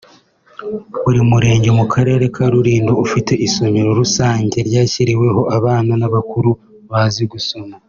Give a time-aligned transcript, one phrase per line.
[1.03, 6.49] Buri Murenge mu Karere ka Rulindo ufite isomero rusange ryashyiriweho abana n’abakuru
[6.91, 7.73] bazi gusoma